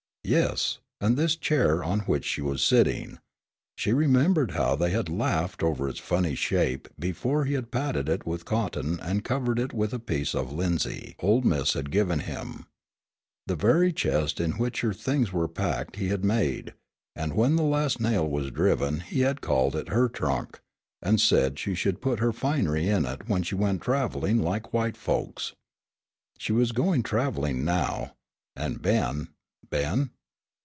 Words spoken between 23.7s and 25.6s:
traveling like the white folks.